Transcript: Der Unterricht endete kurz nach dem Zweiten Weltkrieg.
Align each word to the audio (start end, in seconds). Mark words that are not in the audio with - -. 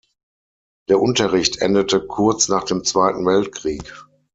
Der 0.89 0.99
Unterricht 0.99 1.57
endete 1.61 2.01
kurz 2.03 2.47
nach 2.49 2.63
dem 2.63 2.83
Zweiten 2.83 3.23
Weltkrieg. 3.27 3.87